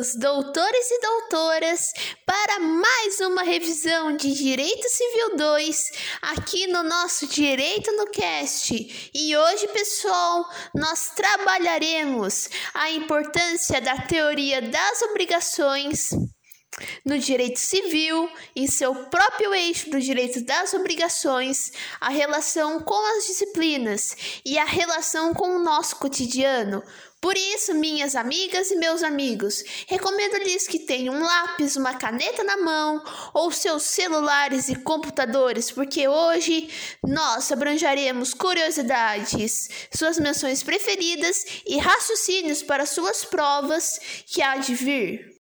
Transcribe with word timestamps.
amigos, 0.00 0.14
doutores 0.16 0.90
e 0.90 1.00
doutoras, 1.00 1.92
para 2.24 2.58
mais 2.58 3.20
uma 3.20 3.42
revisão 3.42 4.16
de 4.16 4.32
Direito 4.32 4.88
Civil 4.88 5.36
2 5.36 5.90
aqui 6.22 6.66
no 6.68 6.82
nosso 6.82 7.26
Direito 7.26 7.92
no 7.92 8.06
Cast. 8.06 9.10
E 9.14 9.36
hoje, 9.36 9.68
pessoal, 9.68 10.48
nós 10.74 11.10
trabalharemos 11.14 12.48
a 12.72 12.90
importância 12.90 13.80
da 13.80 13.96
teoria 13.98 14.62
das 14.62 15.02
obrigações 15.02 16.10
no 17.04 17.18
direito 17.18 17.58
civil, 17.58 18.30
em 18.54 18.66
seu 18.66 18.94
próprio 18.94 19.52
eixo 19.54 19.90
do 19.90 20.00
direito 20.00 20.42
das 20.44 20.72
obrigações, 20.72 21.72
a 22.00 22.08
relação 22.08 22.80
com 22.80 23.16
as 23.16 23.26
disciplinas 23.26 24.16
e 24.44 24.58
a 24.58 24.64
relação 24.64 25.34
com 25.34 25.56
o 25.56 25.62
nosso 25.62 25.96
cotidiano. 25.96 26.82
Por 27.20 27.36
isso, 27.36 27.74
minhas 27.74 28.16
amigas 28.16 28.70
e 28.70 28.76
meus 28.76 29.02
amigos, 29.02 29.62
recomendo-lhes 29.86 30.66
que 30.66 30.78
tenham 30.78 31.14
um 31.14 31.22
lápis, 31.22 31.76
uma 31.76 31.94
caneta 31.94 32.42
na 32.42 32.56
mão 32.56 33.02
ou 33.34 33.52
seus 33.52 33.82
celulares 33.82 34.70
e 34.70 34.74
computadores, 34.74 35.70
porque 35.70 36.08
hoje 36.08 36.70
nós 37.04 37.52
abranjaremos 37.52 38.32
curiosidades, 38.32 39.68
suas 39.92 40.18
menções 40.18 40.62
preferidas 40.62 41.44
e 41.66 41.76
raciocínios 41.76 42.62
para 42.62 42.86
suas 42.86 43.22
provas 43.22 44.00
que 44.26 44.40
há 44.40 44.56
de 44.56 44.74
vir. 44.74 45.39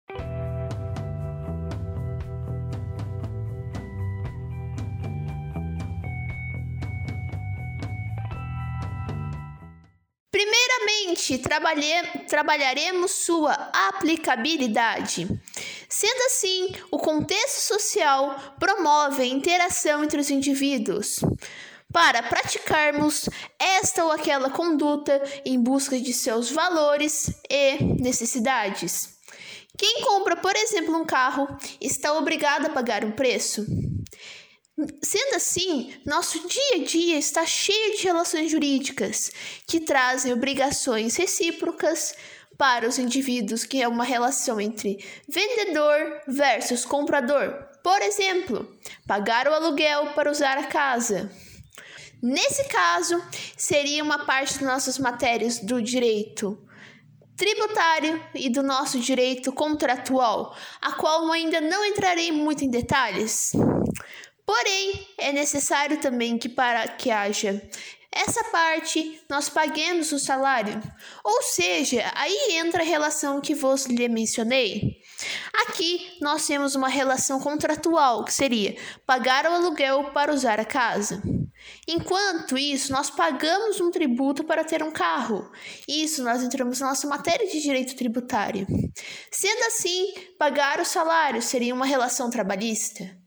Primeiramente, 10.35 11.41
trabalharemos 12.27 13.11
sua 13.11 13.53
aplicabilidade. 13.71 15.29
Sendo 15.87 16.21
assim, 16.23 16.75
o 16.91 16.97
contexto 16.97 17.61
social 17.61 18.35
promove 18.59 19.21
a 19.21 19.25
interação 19.25 20.03
entre 20.03 20.19
os 20.19 20.29
indivíduos 20.29 21.21
para 21.89 22.21
praticarmos 22.21 23.29
esta 23.57 24.03
ou 24.03 24.11
aquela 24.11 24.49
conduta 24.49 25.23
em 25.45 25.57
busca 25.57 25.97
de 25.97 26.11
seus 26.11 26.51
valores 26.51 27.31
e 27.49 27.81
necessidades. 28.01 29.15
Quem 29.77 30.01
compra, 30.01 30.35
por 30.35 30.53
exemplo, 30.53 30.97
um 30.97 31.05
carro 31.05 31.47
está 31.79 32.11
obrigado 32.11 32.65
a 32.65 32.71
pagar 32.71 33.05
um 33.05 33.11
preço. 33.11 33.65
Sendo 35.01 35.35
assim, 35.35 35.93
nosso 36.05 36.47
dia 36.49 36.75
a 36.75 36.83
dia 36.83 37.17
está 37.17 37.45
cheio 37.45 37.95
de 37.95 38.03
relações 38.03 38.51
jurídicas 38.51 39.31
que 39.65 39.79
trazem 39.79 40.33
obrigações 40.33 41.15
recíprocas 41.15 42.13
para 42.57 42.87
os 42.87 42.99
indivíduos, 42.99 43.63
que 43.63 43.81
é 43.81 43.87
uma 43.87 44.03
relação 44.03 44.59
entre 44.59 45.03
vendedor 45.29 46.21
versus 46.27 46.83
comprador. 46.83 47.53
Por 47.81 48.01
exemplo, 48.01 48.69
pagar 49.07 49.47
o 49.47 49.53
aluguel 49.53 50.07
para 50.13 50.29
usar 50.29 50.57
a 50.57 50.67
casa. 50.67 51.31
Nesse 52.21 52.65
caso, 52.65 53.23
seria 53.55 54.03
uma 54.03 54.25
parte 54.25 54.55
das 54.55 54.67
nossas 54.67 54.99
matérias 54.99 55.59
do 55.59 55.81
direito 55.81 56.61
tributário 57.37 58.21
e 58.33 58.49
do 58.49 58.63
nosso 58.63 58.97
direito 58.99 59.51
contratual, 59.51 60.55
a 60.81 60.93
qual 60.93 61.29
ainda 61.31 61.59
não 61.59 61.83
entrarei 61.85 62.31
muito 62.31 62.63
em 62.63 62.69
detalhes. 62.69 63.51
Porém, 64.45 65.07
é 65.17 65.31
necessário 65.31 65.99
também 65.99 66.37
que 66.37 66.47
para 66.47 66.87
que 66.87 67.09
haja 67.09 67.61
essa 68.15 68.45
parte 68.45 69.21
nós 69.29 69.49
paguemos 69.49 70.13
o 70.13 70.17
salário. 70.17 70.81
Ou 71.21 71.41
seja, 71.43 72.09
aí 72.15 72.53
entra 72.53 72.81
a 72.81 72.85
relação 72.85 73.41
que 73.41 73.53
vos 73.53 73.85
lhe 73.87 74.07
mencionei. 74.07 75.01
Aqui 75.67 76.17
nós 76.21 76.47
temos 76.47 76.75
uma 76.75 76.87
relação 76.87 77.41
contratual, 77.41 78.23
que 78.23 78.33
seria 78.33 78.77
pagar 79.05 79.45
o 79.45 79.53
aluguel 79.53 80.11
para 80.13 80.33
usar 80.33 80.61
a 80.61 80.65
casa. 80.65 81.21
Enquanto 81.85 82.57
isso, 82.57 82.93
nós 82.93 83.09
pagamos 83.09 83.81
um 83.81 83.91
tributo 83.91 84.45
para 84.45 84.63
ter 84.63 84.81
um 84.81 84.91
carro. 84.91 85.51
Isso 85.85 86.23
nós 86.23 86.41
entramos 86.41 86.79
na 86.79 86.87
nossa 86.87 87.07
matéria 87.07 87.45
de 87.47 87.61
direito 87.61 87.97
tributário. 87.97 88.65
Sendo 89.29 89.63
assim, 89.65 90.13
pagar 90.39 90.79
o 90.79 90.85
salário 90.85 91.41
seria 91.41 91.75
uma 91.75 91.85
relação 91.85 92.29
trabalhista 92.29 93.24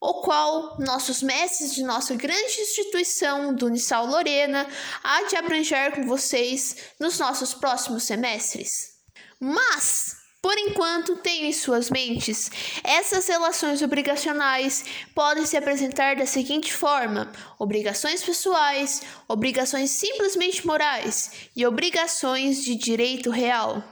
o 0.00 0.14
qual 0.22 0.78
nossos 0.78 1.22
mestres 1.22 1.74
de 1.74 1.82
nossa 1.82 2.14
grande 2.14 2.60
instituição 2.60 3.54
do 3.54 3.66
Unisal 3.66 4.06
Lorena 4.06 4.66
há 5.04 5.24
de 5.24 5.36
abranger 5.36 5.94
com 5.94 6.06
vocês 6.06 6.76
nos 6.98 7.18
nossos 7.18 7.52
próximos 7.52 8.04
semestres. 8.04 8.94
Mas, 9.38 10.16
por 10.40 10.56
enquanto, 10.56 11.16
tenham 11.16 11.48
em 11.48 11.52
suas 11.52 11.90
mentes, 11.90 12.50
essas 12.82 13.26
relações 13.26 13.82
obrigacionais 13.82 14.84
podem 15.14 15.44
se 15.44 15.56
apresentar 15.56 16.16
da 16.16 16.24
seguinte 16.24 16.72
forma: 16.72 17.30
obrigações 17.58 18.22
pessoais, 18.22 19.02
obrigações 19.28 19.90
simplesmente 19.90 20.66
morais 20.66 21.30
e 21.54 21.66
obrigações 21.66 22.64
de 22.64 22.74
direito 22.74 23.28
real. 23.28 23.84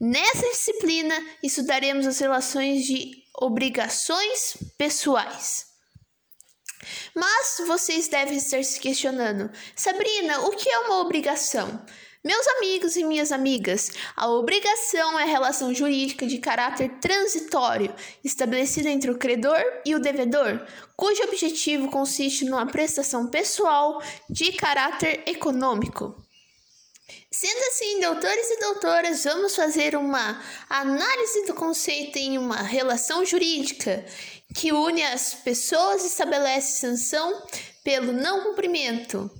Nessa 0.00 0.48
disciplina, 0.50 1.20
estudaremos 1.42 2.06
as 2.06 2.20
relações 2.20 2.84
de 2.84 3.27
obrigações 3.40 4.56
pessoais. 4.76 5.66
Mas 7.14 7.60
vocês 7.66 8.08
devem 8.08 8.36
estar 8.36 8.62
se 8.62 8.80
questionando: 8.80 9.50
Sabrina, 9.74 10.40
o 10.42 10.50
que 10.50 10.68
é 10.68 10.78
uma 10.80 11.00
obrigação? 11.00 11.84
Meus 12.24 12.46
amigos 12.48 12.96
e 12.96 13.04
minhas 13.04 13.30
amigas, 13.30 13.92
a 14.16 14.28
obrigação 14.28 15.18
é 15.18 15.22
a 15.22 15.26
relação 15.26 15.72
jurídica 15.72 16.26
de 16.26 16.38
caráter 16.38 16.90
transitório 17.00 17.94
estabelecida 18.24 18.90
entre 18.90 19.10
o 19.10 19.16
credor 19.16 19.58
e 19.86 19.94
o 19.94 20.00
devedor, 20.00 20.66
cujo 20.96 21.22
objetivo 21.22 21.90
consiste 21.90 22.44
numa 22.44 22.66
prestação 22.66 23.28
pessoal 23.28 24.02
de 24.28 24.52
caráter 24.52 25.22
econômico. 25.26 26.27
Sendo 27.40 27.64
assim, 27.68 28.00
doutores 28.00 28.50
e 28.50 28.58
doutoras, 28.58 29.22
vamos 29.22 29.54
fazer 29.54 29.94
uma 29.94 30.42
análise 30.68 31.46
do 31.46 31.54
conceito 31.54 32.18
em 32.18 32.36
uma 32.36 32.62
relação 32.62 33.24
jurídica 33.24 34.04
que 34.52 34.72
une 34.72 35.04
as 35.04 35.34
pessoas 35.34 36.02
e 36.02 36.08
estabelece 36.08 36.80
sanção 36.80 37.46
pelo 37.84 38.12
não 38.12 38.42
cumprimento, 38.42 39.30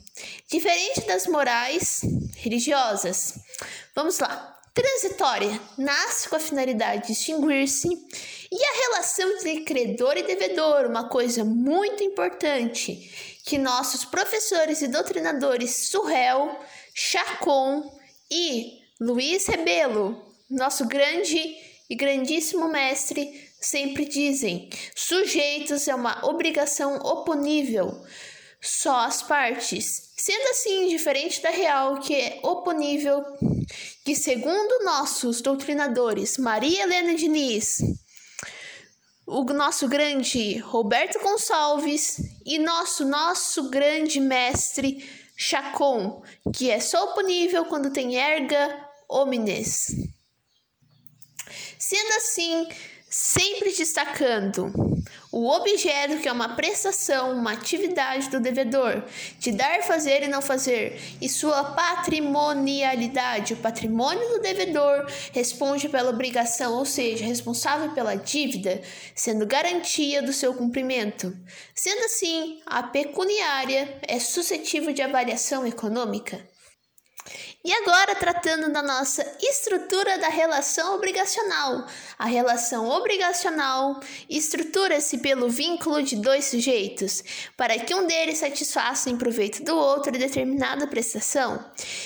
diferente 0.48 1.00
das 1.08 1.26
morais 1.26 2.03
religiosas. 2.37 3.34
Vamos 3.97 4.20
lá. 4.20 4.56
Transitória 4.72 5.60
nasce 5.76 6.28
com 6.28 6.37
a 6.37 6.41
finalidade 6.41 7.03
de 7.03 7.08
distinguir-se 7.08 7.88
e 8.53 8.64
a 8.64 8.91
relação 8.91 9.28
entre 9.32 9.64
credor 9.64 10.16
e 10.16 10.22
devedor, 10.22 10.87
uma 10.87 11.08
coisa 11.08 11.44
muito 11.44 12.04
importante 12.04 13.41
que 13.44 13.58
nossos 13.58 14.04
professores 14.04 14.82
e 14.82 14.87
doutrinadores 14.87 15.88
Surrel 15.88 16.56
Chacon 17.00 17.97
e 18.28 18.81
Luiz 19.00 19.47
Rebelo, 19.47 20.20
nosso 20.50 20.84
grande 20.84 21.38
e 21.88 21.94
grandíssimo 21.94 22.66
mestre, 22.66 23.48
sempre 23.60 24.04
dizem: 24.04 24.69
sujeitos 24.97 25.87
é 25.87 25.94
uma 25.94 26.26
obrigação 26.26 26.97
oponível, 26.97 28.04
só 28.60 29.04
as 29.04 29.22
partes. 29.22 30.12
Sendo 30.16 30.48
assim, 30.48 30.88
diferente 30.88 31.41
da 31.41 31.50
real, 31.50 32.00
que 32.00 32.12
é 32.16 32.41
oponível, 32.42 33.25
que 34.04 34.16
segundo 34.16 34.84
nossos 34.84 35.41
doutrinadores 35.41 36.37
Maria 36.37 36.82
Helena 36.82 37.14
Diniz, 37.14 37.78
o 39.25 39.44
nosso 39.44 39.87
grande 39.87 40.58
Roberto 40.58 41.20
Gonçalves 41.20 42.17
e 42.44 42.58
nosso 42.58 43.05
nosso 43.05 43.70
grande 43.70 44.19
mestre 44.19 45.18
Chacon, 45.40 46.20
que 46.52 46.69
é 46.69 46.81
só 46.81 47.12
oponível 47.12 47.64
quando 47.67 47.93
tem 47.93 48.17
erga 48.17 48.88
omnes. 49.08 49.87
Sendo 51.79 52.12
assim, 52.17 52.69
sempre 53.08 53.72
destacando 53.72 54.72
o 55.31 55.49
objeto, 55.50 56.19
que 56.19 56.28
é 56.28 56.32
uma 56.32 56.56
prestação, 56.56 57.32
uma 57.32 57.52
atividade 57.52 58.28
do 58.31 58.40
devedor, 58.40 59.05
de 59.38 59.52
dar, 59.52 59.82
fazer 59.82 60.22
e 60.22 60.28
não 60.28 60.40
fazer, 60.40 61.00
e 61.20 61.28
sua 61.28 61.64
patrimonialidade. 61.64 63.55
O 63.55 63.58
patrimônio 63.58 64.26
do 64.31 64.40
devedor 64.40 65.06
responde 65.32 65.88
pela 65.88 66.10
obrigação, 66.10 66.75
ou 66.75 66.84
seja, 66.84 67.25
responsável 67.25 67.90
pela 67.93 68.14
dívida, 68.14 68.81
sendo 69.14 69.46
garantia 69.46 70.22
do 70.22 70.32
seu 70.32 70.55
cumprimento. 70.55 71.37
Sendo 71.75 72.05
assim, 72.05 72.60
a 72.66 72.82
pecuniária 72.82 73.99
é 74.02 74.19
suscetível 74.19 74.93
de 74.93 75.02
avaliação 75.02 75.66
econômica. 75.66 76.47
E 77.64 77.72
agora, 77.72 78.14
tratando 78.14 78.72
da 78.72 78.81
nossa 78.81 79.26
estrutura 79.43 80.16
da 80.19 80.28
relação 80.28 80.94
obrigacional. 80.94 81.87
A 82.16 82.26
relação 82.26 82.88
obrigacional 82.88 83.99
estrutura-se 84.31 85.19
pelo 85.19 85.50
vínculo 85.50 86.00
de 86.00 86.16
dois 86.16 86.44
sujeitos, 86.44 87.22
para 87.56 87.76
que 87.76 87.93
um 87.93 88.06
deles 88.06 88.38
satisfaça 88.38 89.10
em 89.10 89.19
proveito 89.19 89.64
do 89.64 89.76
outro 89.76 90.12
determinada 90.12 90.87
prestação. 90.87 91.62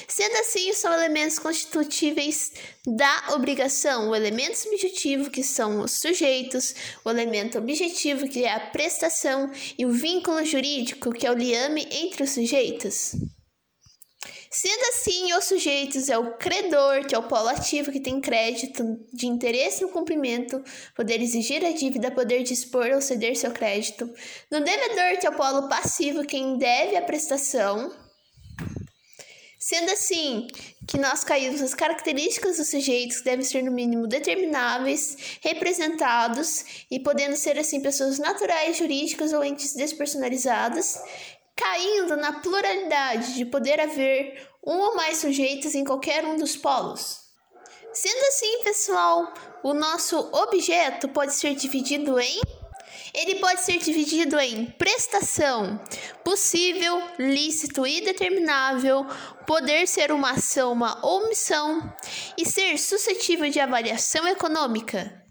Sendo 0.08 0.36
assim, 0.38 0.72
são 0.72 0.90
elementos 0.90 1.38
constitutíveis 1.38 2.52
da 2.86 3.34
obrigação, 3.34 4.08
o 4.08 4.16
elemento 4.16 4.56
subjetivo, 4.56 5.30
que 5.30 5.44
são 5.44 5.82
os 5.82 5.92
sujeitos, 5.92 6.74
o 7.04 7.10
elemento 7.10 7.58
objetivo, 7.58 8.26
que 8.26 8.42
é 8.44 8.54
a 8.54 8.58
prestação, 8.70 9.50
e 9.78 9.84
o 9.84 9.92
vínculo 9.92 10.42
jurídico, 10.46 11.12
que 11.12 11.26
é 11.26 11.30
o 11.30 11.34
liame 11.34 11.86
entre 11.90 12.22
os 12.22 12.30
sujeitos. 12.30 13.12
Sendo 14.54 14.82
assim, 14.90 15.32
os 15.32 15.46
sujeitos 15.46 16.10
é 16.10 16.18
o 16.18 16.36
credor, 16.36 17.06
que 17.06 17.14
é 17.14 17.18
o 17.18 17.22
polo 17.22 17.48
ativo 17.48 17.90
que 17.90 17.98
tem 17.98 18.20
crédito 18.20 19.00
de 19.10 19.26
interesse 19.26 19.80
no 19.80 19.88
cumprimento, 19.88 20.62
poder 20.94 21.22
exigir 21.22 21.64
a 21.64 21.72
dívida, 21.72 22.10
poder 22.10 22.42
dispor 22.42 22.90
ou 22.94 23.00
ceder 23.00 23.34
seu 23.34 23.50
crédito. 23.50 24.04
No 24.50 24.60
devedor, 24.60 25.18
que 25.18 25.26
é 25.26 25.30
o 25.30 25.36
polo 25.36 25.70
passivo, 25.70 26.26
quem 26.26 26.58
deve 26.58 26.96
a 26.96 27.02
prestação. 27.02 27.90
Sendo 29.58 29.92
assim, 29.92 30.48
que 30.88 30.98
nós 30.98 31.22
caímos 31.22 31.62
as 31.62 31.72
características 31.72 32.56
dos 32.56 32.68
sujeitos 32.68 33.22
devem 33.22 33.44
ser 33.44 33.62
no 33.62 33.70
mínimo 33.70 34.08
determináveis, 34.08 35.38
representados 35.40 36.84
e 36.90 36.98
podendo 36.98 37.36
ser 37.36 37.56
assim 37.58 37.80
pessoas 37.80 38.18
naturais, 38.18 38.76
jurídicas 38.76 39.32
ou 39.32 39.44
entes 39.44 39.74
despersonalizadas, 39.74 40.98
caindo 41.56 42.16
na 42.16 42.32
pluralidade 42.32 43.34
de 43.34 43.44
poder 43.44 43.80
haver 43.80 44.48
um 44.64 44.78
ou 44.78 44.94
mais 44.94 45.18
sujeitos 45.18 45.74
em 45.74 45.84
qualquer 45.84 46.24
um 46.24 46.36
dos 46.36 46.56
polos. 46.56 47.20
Sendo 47.92 48.26
assim, 48.28 48.62
pessoal, 48.62 49.32
o 49.62 49.74
nosso 49.74 50.18
objeto 50.32 51.08
pode 51.08 51.34
ser 51.34 51.54
dividido 51.54 52.18
em 52.18 52.40
ele 53.14 53.36
pode 53.36 53.60
ser 53.60 53.76
dividido 53.78 54.38
em 54.40 54.64
prestação, 54.64 55.78
possível, 56.24 57.02
lícito 57.18 57.86
e 57.86 58.00
determinável, 58.00 59.06
poder 59.46 59.86
ser 59.86 60.10
uma 60.10 60.30
ação, 60.30 60.72
uma 60.72 61.04
omissão 61.04 61.94
e 62.38 62.46
ser 62.46 62.78
suscetível 62.78 63.50
de 63.50 63.60
avaliação 63.60 64.26
econômica. 64.26 65.21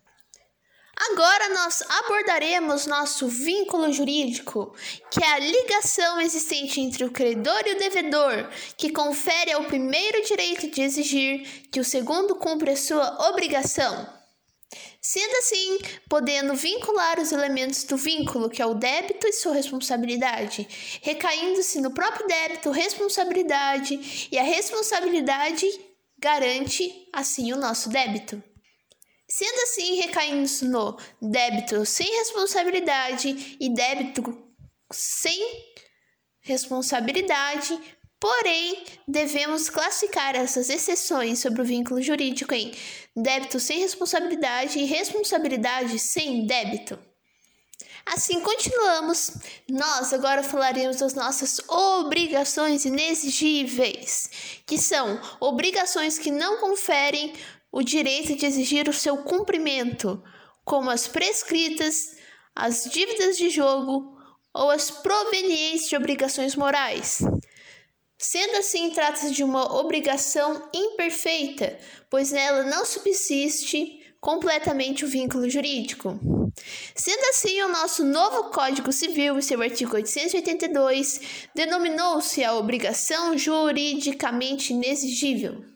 Agora 1.09 1.49
nós 1.49 1.81
abordaremos 1.81 2.85
nosso 2.85 3.27
vínculo 3.27 3.91
jurídico, 3.91 4.75
que 5.09 5.23
é 5.23 5.31
a 5.31 5.39
ligação 5.39 6.21
existente 6.21 6.79
entre 6.79 7.03
o 7.03 7.11
credor 7.11 7.63
e 7.65 7.73
o 7.73 7.79
devedor, 7.79 8.47
que 8.77 8.91
confere 8.91 9.51
ao 9.51 9.63
primeiro 9.63 10.23
direito 10.23 10.69
de 10.69 10.79
exigir 10.83 11.65
que 11.71 11.79
o 11.79 11.83
segundo 11.83 12.35
cumpra 12.35 12.75
sua 12.75 13.29
obrigação. 13.29 14.07
Sendo 15.01 15.37
assim, 15.37 15.79
podendo 16.07 16.53
vincular 16.53 17.19
os 17.19 17.31
elementos 17.31 17.83
do 17.83 17.97
vínculo, 17.97 18.47
que 18.47 18.61
é 18.61 18.65
o 18.67 18.75
débito 18.75 19.27
e 19.27 19.33
sua 19.33 19.55
responsabilidade, 19.55 20.67
recaindo-se 21.01 21.81
no 21.81 21.89
próprio 21.89 22.27
débito, 22.27 22.69
responsabilidade, 22.69 24.29
e 24.31 24.37
a 24.37 24.43
responsabilidade 24.43 25.67
garante 26.19 27.09
assim 27.11 27.51
o 27.51 27.57
nosso 27.57 27.89
débito. 27.89 28.50
Sendo 29.41 29.61
assim, 29.63 29.95
recaindo 29.95 30.47
no 30.67 30.97
débito 31.19 31.83
sem 31.83 32.05
responsabilidade 32.19 33.57
e 33.59 33.73
débito 33.73 34.37
sem 34.93 35.73
responsabilidade, 36.41 37.75
porém, 38.19 38.83
devemos 39.07 39.67
classificar 39.67 40.35
essas 40.35 40.69
exceções 40.69 41.39
sobre 41.39 41.59
o 41.59 41.65
vínculo 41.65 41.99
jurídico 42.03 42.53
em 42.53 42.71
débito 43.15 43.59
sem 43.59 43.79
responsabilidade 43.79 44.77
e 44.77 44.85
responsabilidade 44.85 45.97
sem 45.97 46.45
débito. 46.45 46.99
Assim 48.05 48.41
continuamos. 48.41 49.31
Nós 49.67 50.13
agora 50.13 50.43
falaremos 50.43 50.97
das 50.97 51.15
nossas 51.15 51.59
obrigações 51.67 52.85
inexigíveis, 52.85 54.61
que 54.67 54.77
são 54.77 55.19
obrigações 55.39 56.19
que 56.19 56.29
não 56.29 56.59
conferem 56.59 57.33
o 57.71 57.81
direito 57.81 58.35
de 58.35 58.45
exigir 58.45 58.89
o 58.89 58.93
seu 58.93 59.17
cumprimento, 59.17 60.21
como 60.65 60.89
as 60.89 61.07
prescritas, 61.07 62.15
as 62.55 62.83
dívidas 62.83 63.37
de 63.37 63.49
jogo 63.49 64.17
ou 64.53 64.69
as 64.69 64.91
provenientes 64.91 65.87
de 65.87 65.95
obrigações 65.95 66.55
morais. 66.55 67.19
Sendo 68.17 68.57
assim, 68.57 68.91
trata-se 68.91 69.31
de 69.31 69.43
uma 69.43 69.79
obrigação 69.79 70.69
imperfeita, 70.73 71.79
pois 72.09 72.31
nela 72.31 72.63
não 72.63 72.85
subsiste 72.85 73.99
completamente 74.19 75.03
o 75.03 75.07
vínculo 75.07 75.49
jurídico. 75.49 76.19
Sendo 76.93 77.23
assim, 77.29 77.61
o 77.63 77.69
nosso 77.69 78.05
novo 78.05 78.51
Código 78.51 78.91
Civil, 78.91 79.39
em 79.39 79.41
seu 79.41 79.59
artigo 79.61 79.95
882, 79.95 81.47
denominou-se 81.55 82.43
a 82.43 82.53
obrigação 82.53 83.35
juridicamente 83.35 84.73
inexigível. 84.73 85.70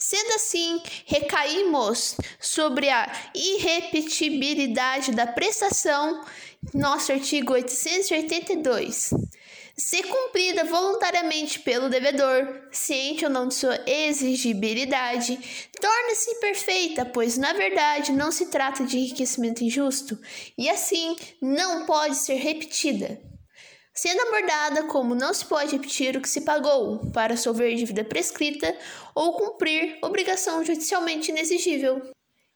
Sendo 0.00 0.32
assim, 0.32 0.82
recaímos 1.04 2.16
sobre 2.40 2.88
a 2.88 3.06
irrepetibilidade 3.34 5.12
da 5.12 5.26
prestação, 5.26 6.24
nosso 6.72 7.12
artigo 7.12 7.52
882. 7.52 9.10
Se 9.76 10.02
cumprida 10.02 10.64
voluntariamente 10.64 11.58
pelo 11.58 11.90
devedor, 11.90 12.62
ciente 12.72 13.26
ou 13.26 13.30
não 13.30 13.46
de 13.46 13.54
sua 13.54 13.78
exigibilidade, 13.86 15.38
torna-se 15.78 16.34
perfeita, 16.40 17.04
pois 17.04 17.36
na 17.36 17.52
verdade 17.52 18.10
não 18.12 18.32
se 18.32 18.46
trata 18.46 18.84
de 18.84 18.98
enriquecimento 18.98 19.62
injusto 19.62 20.18
e 20.56 20.70
assim 20.70 21.14
não 21.42 21.84
pode 21.84 22.16
ser 22.16 22.36
repetida 22.36 23.20
sendo 24.00 24.22
abordada 24.22 24.84
como 24.84 25.14
não 25.14 25.34
se 25.34 25.44
pode 25.44 25.72
repetir 25.72 26.16
o 26.16 26.22
que 26.22 26.28
se 26.28 26.40
pagou 26.40 27.10
para 27.12 27.36
solver 27.36 27.74
dívida 27.74 28.02
prescrita 28.02 28.74
ou 29.14 29.34
cumprir 29.34 29.98
obrigação 30.00 30.64
judicialmente 30.64 31.30
inexigível. 31.30 32.00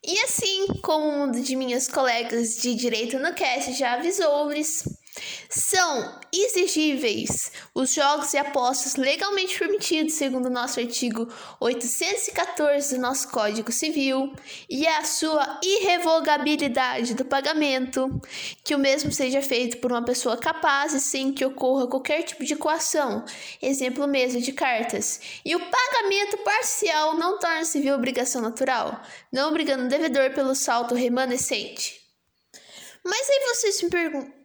E 0.03 0.19
assim 0.21 0.67
como 0.81 1.07
um 1.07 1.31
de 1.31 1.55
minhas 1.55 1.87
colegas 1.87 2.57
de 2.57 2.75
direito 2.75 3.19
no 3.19 3.35
cast 3.35 3.75
já 3.75 3.93
avisou-lhes, 3.93 4.85
são 5.49 6.19
exigíveis 6.33 7.53
os 7.75 7.93
jogos 7.93 8.35
e 8.35 8.39
apostas 8.39 8.97
legalmente 8.97 9.59
permitidos, 9.59 10.15
segundo 10.15 10.47
o 10.47 10.51
nosso 10.51 10.81
artigo 10.81 11.29
814 11.61 12.95
do 12.95 13.01
nosso 13.01 13.29
Código 13.29 13.71
Civil, 13.71 14.33
e 14.69 14.87
a 14.87 15.05
sua 15.05 15.61
irrevogabilidade 15.63 17.15
do 17.15 17.25
pagamento, 17.25 18.21
que 18.65 18.75
o 18.75 18.79
mesmo 18.79 19.13
seja 19.13 19.41
feito 19.41 19.79
por 19.79 19.93
uma 19.93 20.05
pessoa 20.05 20.37
capaz 20.37 20.93
e 20.95 21.01
sem 21.01 21.33
que 21.33 21.45
ocorra 21.45 21.87
qualquer 21.87 22.23
tipo 22.23 22.45
de 22.45 22.57
coação, 22.57 23.25
exemplo 23.63 24.07
mesmo 24.07 24.41
de 24.41 24.53
cartas. 24.53 25.21
E 25.45 25.55
o 25.55 25.61
pagamento 25.61 26.39
parcial 26.39 27.17
não 27.17 27.39
torna-se 27.39 27.81
via 27.81 27.95
obrigação 27.95 28.43
natural, 28.43 29.01
não 29.33 29.51
obrigando 29.51 29.85
o 29.85 29.89
devedor 29.89 30.31
pelo 30.33 30.55
salto 30.55 30.95
remanescente. 30.95 32.01
Mas 33.05 33.29
aí 33.29 33.41
vocês 33.49 33.83
me 33.83 33.91
perguntam. 33.91 34.44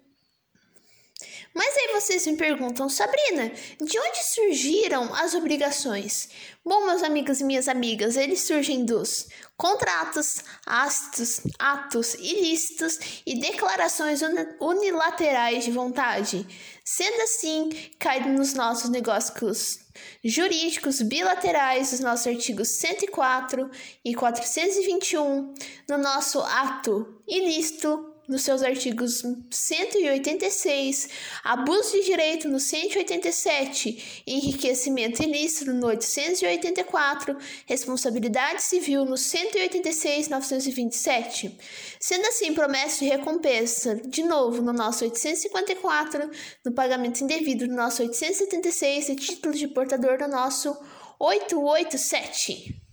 Mas 1.54 1.76
aí 1.76 1.94
vocês 1.94 2.26
me 2.28 2.38
perguntam, 2.38 2.88
Sabrina, 2.88 3.52
de 3.82 4.00
onde 4.00 4.24
surgiram 4.24 5.14
as 5.16 5.34
obrigações? 5.34 6.30
Bom, 6.64 6.86
meus 6.86 7.02
amigos 7.02 7.42
e 7.42 7.44
minhas 7.44 7.68
amigas, 7.68 8.16
eles 8.16 8.42
surgem 8.42 8.86
dos 8.86 9.28
contratos, 9.58 10.44
atos, 10.66 11.42
atos 11.58 12.14
ilícitos 12.14 13.00
e 13.26 13.40
declarações 13.40 14.22
unilaterais 14.62 15.66
de 15.66 15.72
vontade. 15.72 16.46
Sendo 16.86 17.22
assim, 17.22 17.70
cai 17.98 18.20
nos 18.30 18.54
nossos 18.54 18.90
negócios 18.90 19.80
jurídicos 20.24 21.02
bilaterais 21.02 21.92
dos 21.92 22.00
nossos 22.00 22.28
artigos 22.28 22.68
104 22.70 23.70
e 24.06 24.14
421, 24.14 25.54
no 25.90 25.98
nosso 25.98 26.40
ato 26.40 27.22
ilícito 27.28 28.19
nos 28.30 28.44
seus 28.44 28.62
artigos 28.62 29.24
186, 29.50 31.10
abuso 31.44 31.94
de 31.94 32.06
direito 32.06 32.48
no 32.48 32.60
187, 32.60 34.24
enriquecimento 34.28 35.24
ilícito 35.24 35.74
no 35.74 35.88
884, 35.88 37.36
responsabilidade 37.66 38.62
civil 38.62 39.04
no 39.04 39.18
186, 39.18 40.30
927. 40.30 41.58
Sendo 42.00 42.28
assim, 42.28 42.54
promessa 42.54 43.00
de 43.00 43.10
recompensa, 43.10 43.96
de 43.96 44.22
novo, 44.24 44.62
no 44.62 44.72
nosso 44.72 45.04
854, 45.04 46.30
no 46.64 46.72
pagamento 46.72 47.24
indevido 47.24 47.68
no 47.68 47.76
nosso 47.76 48.04
876 48.04 49.10
e 49.10 49.16
título 49.16 49.56
de 49.56 49.68
portador 49.68 50.20
no 50.20 50.28
nosso 50.28 50.78
887. 51.20 52.89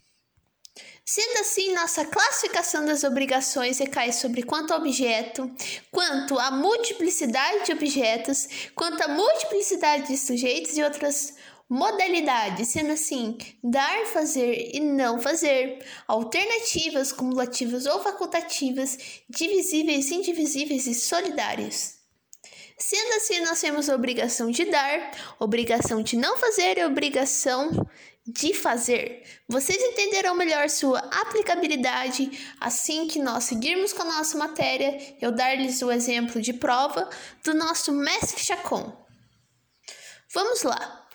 Sendo 1.09 1.39
assim, 1.39 1.73
nossa 1.73 2.05
classificação 2.05 2.85
das 2.85 3.05
obrigações 3.05 3.79
recai 3.79 4.13
sobre 4.13 4.43
quanto 4.43 4.73
ao 4.73 4.81
objeto, 4.81 5.49
quanto 5.93 6.37
à 6.37 6.51
multiplicidade 6.51 7.67
de 7.67 7.73
objetos, 7.73 8.49
quanto 8.75 9.01
à 9.05 9.07
multiplicidade 9.07 10.09
de 10.09 10.19
sujeitos 10.19 10.77
e 10.77 10.83
outras 10.83 11.37
modalidade, 11.69 12.65
sendo 12.65 12.93
assim, 12.93 13.39
dar, 13.63 14.07
fazer 14.07 14.71
e 14.75 14.81
não 14.81 15.21
fazer, 15.21 15.79
alternativas, 16.09 17.13
cumulativas 17.13 17.87
ou 17.87 18.03
facultativas, 18.03 18.99
divisíveis, 19.29 20.11
indivisíveis 20.11 20.89
e 20.89 20.95
solidárias. 20.95 21.97
Sendo 22.79 23.15
assim, 23.15 23.41
nós 23.41 23.61
temos 23.61 23.89
a 23.89 23.95
obrigação 23.95 24.51
de 24.51 24.65
dar, 24.67 25.13
obrigação 25.39 26.03
de 26.03 26.17
não 26.17 26.37
fazer 26.37 26.79
e 26.79 26.85
obrigação 26.85 27.71
de 28.27 28.53
fazer. 28.53 29.23
Vocês 29.49 29.81
entenderão 29.81 30.35
melhor 30.35 30.69
sua 30.69 30.99
aplicabilidade 30.99 32.31
assim 32.61 33.07
que 33.07 33.21
nós 33.21 33.45
seguirmos 33.45 33.93
com 33.93 34.03
a 34.03 34.17
nossa 34.17 34.37
matéria. 34.37 35.17
Eu 35.21 35.31
dar-lhes 35.31 35.81
o 35.83 35.93
exemplo 35.93 36.43
de 36.43 36.53
prova 36.53 37.09
do 37.45 37.55
nosso 37.55 37.93
mestre 37.93 38.43
Chacon. 38.43 39.07
Vamos 40.33 40.63
lá. 40.63 41.07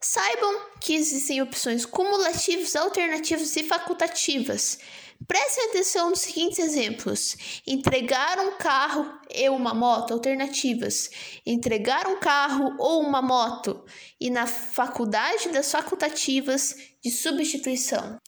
Saibam 0.00 0.60
que 0.80 0.94
existem 0.94 1.40
opções 1.42 1.84
cumulativas, 1.84 2.76
alternativas 2.76 3.54
e 3.56 3.64
facultativas. 3.64 4.78
Prestem 5.26 5.70
atenção 5.70 6.10
nos 6.10 6.20
seguintes 6.20 6.58
exemplos: 6.58 7.36
entregar 7.66 8.38
um 8.38 8.56
carro 8.56 9.17
e 9.34 9.48
uma 9.48 9.74
moto, 9.74 10.12
alternativas. 10.12 11.10
Entregar 11.44 12.06
um 12.06 12.18
carro 12.18 12.74
ou 12.78 13.02
uma 13.02 13.20
moto. 13.20 13.84
E 14.20 14.30
na 14.30 14.46
faculdade 14.46 15.48
das 15.50 15.70
facultativas 15.70 16.76
de 17.02 17.10
substituição. 17.10 18.18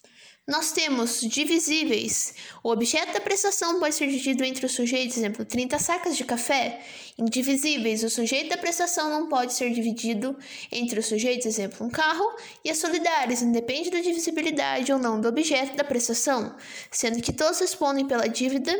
Nós 0.50 0.73
temos 0.73 1.21
divisíveis. 1.21 2.35
O 2.64 2.71
objeto 2.71 3.12
da 3.12 3.21
prestação 3.21 3.78
pode 3.78 3.95
ser 3.95 4.09
dividido 4.09 4.42
entre 4.42 4.66
os 4.66 4.73
sujeitos, 4.73 5.16
exemplo, 5.16 5.45
30 5.45 5.78
sacas 5.78 6.16
de 6.16 6.25
café. 6.25 6.80
Indivisíveis. 7.16 8.02
O 8.02 8.11
sujeito 8.11 8.49
da 8.49 8.59
prestação 8.59 9.11
não 9.11 9.28
pode 9.28 9.52
ser 9.52 9.71
dividido 9.71 10.37
entre 10.73 10.99
os 10.99 11.07
sujeitos, 11.07 11.47
exemplo, 11.47 11.87
um 11.87 11.90
carro. 11.90 12.25
E 12.64 12.71
as 12.71 12.78
solidárias, 12.78 13.42
independe 13.42 13.90
da 13.90 14.00
divisibilidade 14.00 14.92
ou 14.92 14.99
não 14.99 15.21
do 15.21 15.28
objeto 15.28 15.76
da 15.76 15.85
prestação, 15.85 16.57
sendo 16.90 17.23
que 17.23 17.33
todos 17.33 17.61
respondem 17.61 18.09
pela 18.09 18.26
dívida 18.26 18.76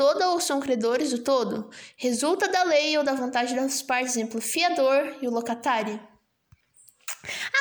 toda 0.00 0.30
ou 0.30 0.40
são 0.40 0.60
credores 0.60 1.10
do 1.10 1.18
todo, 1.18 1.68
resulta 1.94 2.48
da 2.48 2.62
lei 2.62 2.96
ou 2.96 3.04
da 3.04 3.12
vontade 3.12 3.54
das 3.54 3.82
partes, 3.82 4.16
exemplo, 4.16 4.40
fiador 4.40 5.14
e 5.20 5.28
o 5.28 5.30
locatário. 5.30 6.00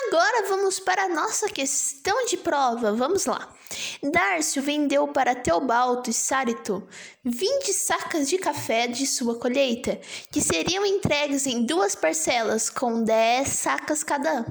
Agora 0.07 0.47
vamos 0.47 0.79
para 0.79 1.03
a 1.03 1.09
nossa 1.09 1.49
questão 1.49 2.25
de 2.27 2.37
prova. 2.37 2.93
Vamos 2.93 3.25
lá. 3.25 3.53
Dárcio 4.01 4.61
vendeu 4.61 5.07
para 5.09 5.35
Teobalto 5.35 6.09
e 6.09 6.13
Sárito 6.13 6.87
20 7.25 7.73
sacas 7.73 8.29
de 8.29 8.37
café 8.37 8.87
de 8.87 9.05
sua 9.05 9.37
colheita, 9.37 9.99
que 10.31 10.41
seriam 10.41 10.85
entregues 10.85 11.45
em 11.45 11.65
duas 11.65 11.93
parcelas 11.93 12.69
com 12.69 13.03
10 13.03 13.47
sacas 13.49 14.01
cada, 14.01 14.45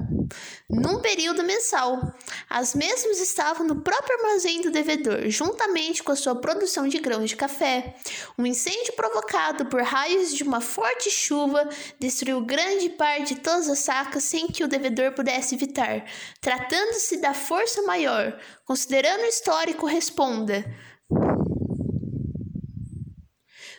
num 0.69 0.99
período 0.99 1.43
mensal. 1.43 2.13
As 2.47 2.75
mesmas 2.75 3.19
estavam 3.19 3.65
no 3.65 3.81
próprio 3.81 4.17
armazém 4.19 4.61
do 4.61 4.69
devedor, 4.69 5.27
juntamente 5.27 6.03
com 6.03 6.11
a 6.11 6.15
sua 6.15 6.35
produção 6.35 6.87
de 6.87 6.99
grãos 6.99 7.29
de 7.29 7.35
café. 7.35 7.95
Um 8.37 8.45
incêndio 8.45 8.93
provocado 8.93 9.65
por 9.65 9.81
raios 9.81 10.33
de 10.33 10.43
uma 10.43 10.61
forte 10.61 11.09
chuva 11.09 11.67
destruiu 11.99 12.41
grande 12.41 12.89
parte 12.89 13.33
de 13.33 13.41
todas 13.41 13.67
as 13.67 13.79
sacas 13.79 14.23
sem 14.23 14.47
que 14.47 14.63
o 14.63 14.67
devedor 14.67 15.13
pudesse 15.13 15.55
evitar. 15.55 16.05
Tratando-se 16.39 17.17
da 17.17 17.33
força 17.33 17.81
maior, 17.81 18.39
considerando 18.65 19.21
o 19.23 19.27
histórico, 19.27 19.85
responda. 19.87 20.63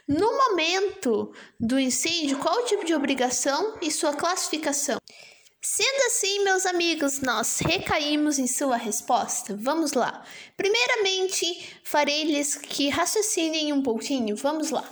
No 0.09 0.37
momento 0.37 1.33
do 1.59 1.79
incêndio, 1.79 2.39
qual 2.39 2.63
o 2.63 2.65
tipo 2.65 2.85
de 2.85 2.93
obrigação 2.93 3.79
e 3.81 3.93
sua 3.93 4.13
classificação? 4.13 4.99
Sendo 5.63 6.07
assim, 6.07 6.43
meus 6.43 6.65
amigos, 6.65 7.21
nós 7.21 7.59
recaímos 7.59 8.39
em 8.39 8.47
sua 8.47 8.77
resposta. 8.77 9.55
Vamos 9.61 9.93
lá. 9.93 10.25
Primeiramente, 10.57 11.77
farei-lhes 11.85 12.57
que 12.57 12.89
raciocinem 12.89 13.71
um 13.71 13.83
pouquinho. 13.83 14.35
Vamos 14.37 14.71
lá. 14.71 14.89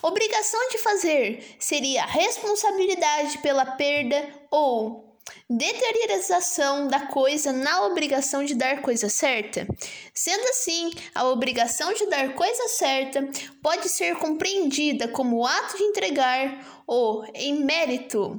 Obrigação 0.00 0.68
de 0.68 0.78
fazer 0.78 1.56
seria 1.58 2.04
responsabilidade 2.06 3.38
pela 3.38 3.66
perda 3.66 4.28
ou 4.52 5.04
Deteriorização 5.48 6.86
da 6.86 7.00
coisa 7.06 7.50
na 7.52 7.86
obrigação 7.86 8.44
de 8.44 8.54
dar 8.54 8.82
coisa 8.82 9.08
certa. 9.08 9.66
Sendo 10.12 10.42
assim, 10.48 10.90
a 11.14 11.26
obrigação 11.28 11.92
de 11.94 12.06
dar 12.06 12.34
coisa 12.34 12.68
certa 12.68 13.26
pode 13.62 13.88
ser 13.88 14.16
compreendida 14.16 15.08
como 15.08 15.38
o 15.38 15.46
ato 15.46 15.78
de 15.78 15.82
entregar 15.82 16.82
ou 16.86 17.24
em 17.34 17.64
mérito. 17.64 18.36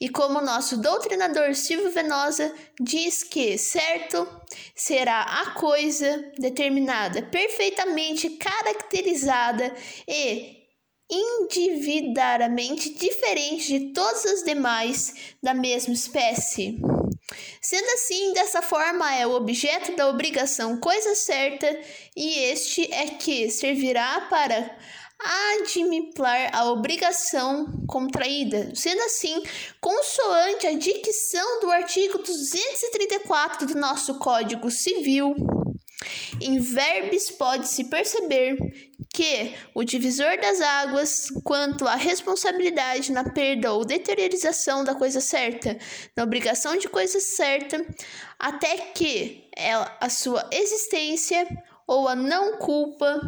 E 0.00 0.08
como 0.08 0.40
nosso 0.40 0.76
doutrinador 0.76 1.54
Silvio 1.54 1.90
Venosa 1.90 2.54
diz 2.80 3.22
que 3.22 3.58
certo 3.58 4.26
será 4.74 5.22
a 5.22 5.50
coisa 5.52 6.32
determinada, 6.38 7.22
perfeitamente 7.22 8.30
caracterizada 8.30 9.74
e 10.06 10.58
individualmente 11.10 12.90
diferente 12.90 13.78
de 13.78 13.92
todas 13.92 14.26
as 14.26 14.42
demais 14.42 15.14
da 15.42 15.54
mesma 15.54 15.94
espécie. 15.94 16.78
Sendo 17.60 17.86
assim, 17.92 18.32
dessa 18.32 18.62
forma 18.62 19.14
é 19.14 19.26
o 19.26 19.34
objeto 19.34 19.96
da 19.96 20.08
obrigação 20.08 20.78
coisa 20.78 21.14
certa, 21.14 21.66
e 22.16 22.38
este 22.44 22.92
é 22.92 23.06
que 23.08 23.50
servirá 23.50 24.22
para 24.30 24.76
admiplar 25.20 26.50
a 26.54 26.70
obrigação 26.70 27.66
contraída. 27.86 28.72
Sendo 28.74 29.02
assim, 29.02 29.42
consoante 29.80 30.66
a 30.66 30.72
dicção 30.72 31.60
do 31.60 31.70
artigo 31.70 32.18
234 32.18 33.66
do 33.66 33.74
nosso 33.74 34.18
Código 34.18 34.70
Civil, 34.70 35.34
em 36.40 36.60
verbes 36.60 37.30
pode-se 37.30 37.84
perceber 37.84 38.56
que 39.12 39.54
o 39.74 39.82
divisor 39.82 40.38
das 40.40 40.60
águas 40.60 41.28
quanto 41.42 41.88
à 41.88 41.96
responsabilidade 41.96 43.10
na 43.10 43.28
perda 43.28 43.72
ou 43.72 43.84
deteriorização 43.84 44.84
da 44.84 44.94
coisa 44.94 45.20
certa, 45.20 45.76
na 46.16 46.22
obrigação 46.22 46.76
de 46.76 46.88
coisa 46.88 47.18
certa, 47.18 47.84
até 48.38 48.76
que 48.76 49.48
a 50.00 50.08
sua 50.08 50.48
existência 50.52 51.46
ou 51.86 52.06
a 52.06 52.14
não 52.14 52.58
culpa 52.58 53.20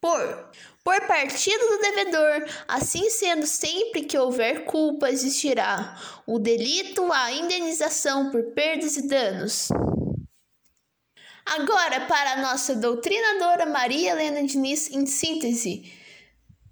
por 0.00 0.50
por 0.82 0.98
partido 1.06 1.68
do 1.68 1.78
devedor, 1.78 2.48
assim 2.66 3.10
sendo 3.10 3.46
sempre 3.46 4.02
que 4.02 4.16
houver 4.16 4.64
culpa 4.64 5.10
existirá 5.10 5.96
o 6.26 6.38
delito, 6.38 7.12
a 7.12 7.30
indenização 7.32 8.30
por 8.30 8.42
perdas 8.54 8.96
e 8.96 9.06
danos. 9.06 9.68
Agora, 11.44 12.06
para 12.06 12.32
a 12.32 12.40
nossa 12.40 12.74
doutrinadora 12.74 13.66
Maria 13.66 14.12
Helena 14.12 14.42
Diniz, 14.46 14.90
em 14.90 15.04
síntese, 15.04 15.92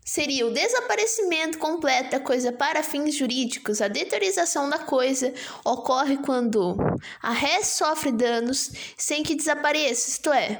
seria 0.04 0.47
o 0.47 0.52
desaparecimento 0.52 1.58
completo 1.58 2.12
da 2.12 2.20
coisa 2.20 2.50
para 2.50 2.82
fins 2.82 3.14
jurídicos. 3.14 3.82
A 3.82 3.88
deteriorização 3.88 4.70
da 4.70 4.78
coisa 4.78 5.35
ocorre 5.64 6.16
quando 6.18 6.76
a 7.20 7.32
res 7.32 7.66
sofre 7.66 8.11
danos 8.11 8.70
sem 8.97 9.23
que 9.23 9.35
desapareça, 9.35 10.08
isto 10.08 10.32
é, 10.32 10.58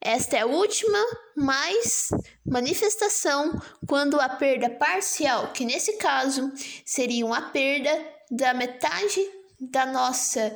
esta 0.00 0.36
é 0.36 0.40
a 0.40 0.46
última 0.46 0.98
mais 1.36 2.10
manifestação 2.44 3.60
quando 3.88 4.20
a 4.20 4.28
perda 4.28 4.70
parcial, 4.70 5.52
que 5.52 5.64
nesse 5.64 5.94
caso 5.94 6.52
seria 6.84 7.26
a 7.34 7.42
perda 7.42 8.16
da 8.30 8.54
metade 8.54 9.20
da 9.60 9.86
nossa 9.86 10.54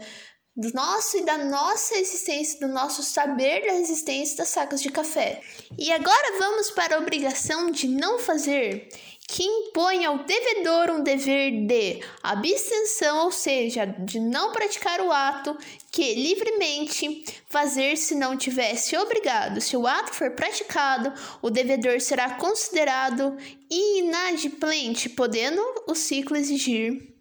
do 0.57 0.73
nosso 0.75 1.17
e 1.17 1.25
da 1.25 1.39
nossa 1.39 1.97
existência, 1.97 2.61
do 2.61 2.69
nosso 2.69 3.03
saber 3.03 3.63
da 3.63 3.75
existência 3.77 4.37
das 4.37 4.49
sacas 4.49 4.83
de 4.83 4.91
café. 4.91 5.41
E 5.79 5.91
agora 5.91 6.39
vamos 6.39 6.71
para 6.73 6.97
a 6.97 6.99
obrigação 6.99 7.71
de 7.71 7.89
não 7.89 8.19
fazer, 8.19 8.89
que 9.31 9.45
impõe 9.45 10.05
ao 10.05 10.25
devedor 10.25 10.91
um 10.91 11.05
dever 11.05 11.53
de 11.65 12.01
abstenção, 12.21 13.27
ou 13.27 13.31
seja, 13.31 13.87
de 13.87 14.19
não 14.19 14.51
praticar 14.51 15.01
o 15.01 15.13
ato 15.13 15.57
que 15.93 16.15
livremente 16.15 17.25
fazer 17.49 17.97
se 17.97 18.17
não 18.17 18.37
tivesse 18.37 18.97
obrigado. 18.97 19.61
Se 19.61 19.77
o 19.77 19.87
ato 19.87 20.13
for 20.13 20.33
praticado, 20.33 21.13
o 21.41 21.49
devedor 21.49 22.01
será 22.01 22.31
considerado 22.31 23.37
inadimplente, 23.71 25.09
podendo 25.09 25.63
o 25.87 25.95
ciclo 25.95 26.37
exigir 26.37 27.15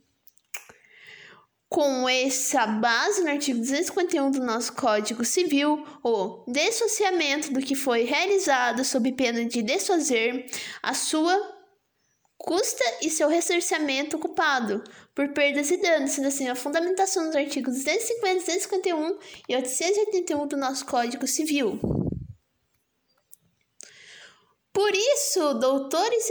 com 1.70 2.10
essa 2.10 2.66
base 2.66 3.22
no 3.22 3.30
artigo 3.30 3.60
251 3.60 4.32
do 4.32 4.40
nosso 4.40 4.74
Código 4.74 5.24
Civil, 5.24 5.86
o 6.04 6.44
dissociamento 6.48 7.54
do 7.54 7.60
que 7.60 7.76
foi 7.76 8.06
realizado 8.06 8.84
sob 8.84 9.12
pena 9.12 9.46
de 9.46 9.62
desfazer 9.62 10.48
a 10.82 10.96
sua 10.96 11.59
custa 12.40 12.84
e 13.02 13.10
seu 13.10 13.28
ressarcimento 13.28 14.16
ocupado 14.16 14.82
por 15.14 15.28
perdas 15.34 15.70
e 15.70 15.78
danos, 15.78 16.12
sendo 16.12 16.30
assim 16.30 16.48
a 16.48 16.56
fundamentação 16.56 17.28
dos 17.28 17.36
artigos 17.36 17.76
250, 17.76 18.36
251 18.36 19.20
e 19.50 19.56
881 19.56 20.48
do 20.48 20.58
nosso 20.58 20.86
Código 20.86 21.28
Civil. 21.28 21.80
Por 24.74 24.96
isso, 24.96 25.54
doutores 25.56 26.24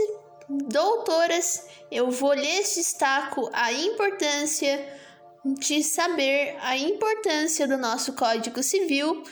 doutoras, 0.49 1.67
eu 1.91 2.09
vou 2.09 2.33
lhes 2.33 2.75
destaco 2.75 3.47
a 3.53 3.71
importância 3.71 4.99
de 5.45 5.83
saber 5.83 6.57
a 6.59 6.75
importância 6.75 7.67
do 7.67 7.77
nosso 7.77 8.13
Código 8.13 8.61
Civil 8.63 9.23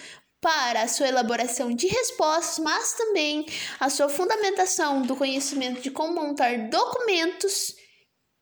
para 0.42 0.84
a 0.84 0.88
sua 0.88 1.08
elaboração 1.08 1.74
de 1.74 1.88
respostas, 1.88 2.60
mas 2.60 2.94
também 2.94 3.46
a 3.80 3.90
sua 3.90 4.10
fundamentação 4.10 5.02
do 5.02 5.16
conhecimento 5.16 5.82
de 5.82 5.92
como 5.92 6.14
montar 6.14 6.70
documentos 6.70 7.76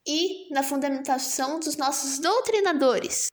e 0.08 0.54
na 0.54 0.62
fundamentação 0.62 1.60
dos 1.60 1.78
nossos 1.78 2.20
doutrinadores. 2.20 3.28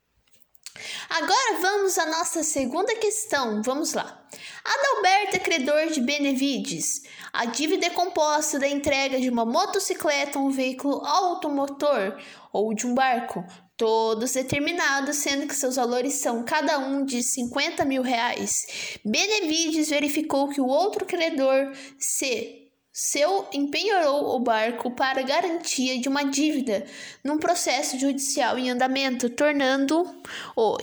Agora 1.11 1.61
vamos 1.61 1.99
à 1.99 2.07
nossa 2.07 2.43
segunda 2.43 2.95
questão. 2.97 3.63
Vamos 3.63 3.93
lá. 3.93 4.27
Adalberto 4.65 5.37
é 5.37 5.39
credor 5.39 5.89
de 5.89 6.01
Benevides. 6.01 7.03
A 7.33 7.45
dívida 7.45 7.87
é 7.87 7.91
composta 7.91 8.59
da 8.59 8.67
entrega 8.67 9.21
de 9.21 9.29
uma 9.29 9.45
motocicleta, 9.45 10.39
um 10.39 10.51
veículo 10.51 11.05
automotor 11.05 12.19
ou 12.53 12.73
de 12.75 12.87
um 12.87 12.95
barco, 12.95 13.45
todos 13.83 14.35
determinados, 14.35 15.17
sendo 15.17 15.49
que 15.49 15.57
seus 15.57 15.75
valores 15.75 16.15
são 16.15 16.45
cada 16.45 16.79
um 16.79 17.05
de 17.05 17.21
50 17.21 17.85
mil 17.85 18.01
reais. 18.01 18.65
Benevides 19.05 19.91
verificou 19.91 20.49
que 20.51 20.61
o 20.61 20.69
outro 20.69 21.05
credor 21.05 21.73
se 21.99 22.69
seu 22.93 23.49
empenhorou 23.53 24.37
o 24.37 24.39
barco 24.39 24.93
para 24.93 25.23
garantia 25.23 25.99
de 25.99 26.09
uma 26.09 26.23
dívida 26.23 26.87
num 27.25 27.39
processo 27.39 27.99
judicial 27.99 28.57
em 28.57 28.71
andamento, 28.71 29.29
tornando-o 29.29 30.79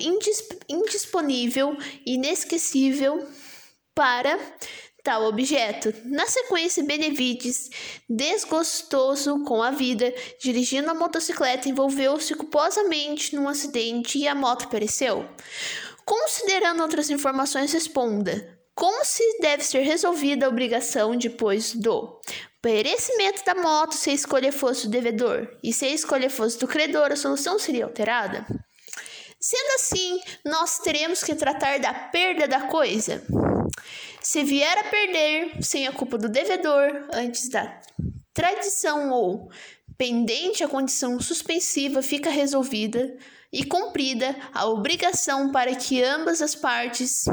indisponível 0.68 1.78
e 2.06 2.16
inesquecível 2.16 3.26
para 3.96 4.38
tal 5.04 5.26
objeto. 5.26 5.94
Na 6.06 6.26
sequência, 6.28 6.84
Benevides, 6.84 7.70
desgostoso 8.08 9.44
com 9.44 9.62
a 9.62 9.72
vida, 9.72 10.14
dirigindo 10.40 10.90
a 10.90 10.94
motocicleta, 10.94 11.70
envolveu-se 11.70 12.36
culposamente 12.36 13.36
num 13.36 13.48
acidente 13.48 14.18
e 14.18 14.28
a 14.28 14.36
moto 14.36 14.68
pereceu. 14.68 15.28
Considerando 16.06 16.82
outras 16.82 17.10
informações, 17.10 17.72
responda: 17.72 18.60
como 18.74 19.04
se 19.04 19.40
deve 19.42 19.64
ser 19.64 19.82
resolvida 19.82 20.46
a 20.46 20.50
obrigação 20.50 21.16
depois 21.18 21.74
do 21.74 22.20
perecimento 22.62 23.44
da 23.44 23.54
moto 23.54 23.94
se 23.94 24.10
a 24.10 24.14
escolha 24.14 24.52
fosse 24.52 24.88
do 24.88 24.92
devedor 24.92 25.50
e 25.62 25.72
se 25.74 25.86
a 25.86 25.90
escolha 25.90 26.30
fosse 26.30 26.58
do 26.60 26.68
credor, 26.68 27.12
a 27.12 27.16
solução 27.16 27.60
seria 27.60 27.86
alterada? 27.86 28.46
Sendo 29.38 29.76
assim, 29.76 30.22
nós 30.46 30.80
teremos 30.80 31.24
que 31.24 31.36
tratar 31.36 31.80
da 31.80 31.94
perda 31.94 32.48
da 32.48 32.62
coisa. 32.68 33.22
Se 34.32 34.44
vier 34.44 34.78
a 34.78 34.84
perder 34.84 35.58
sem 35.60 35.88
a 35.88 35.92
culpa 35.92 36.16
do 36.16 36.30
devedor 36.30 37.08
antes 37.12 37.50
da 37.50 37.82
tradição 38.32 39.10
ou 39.10 39.50
pendente 39.98 40.64
a 40.64 40.68
condição 40.68 41.20
suspensiva 41.20 42.04
fica 42.04 42.30
resolvida 42.30 43.18
e 43.52 43.66
cumprida 43.66 44.36
a 44.54 44.68
obrigação 44.68 45.52
para 45.52 45.76
que 45.76 46.04
ambas 46.04 46.44
as 46.44 46.54
partes 46.54 47.24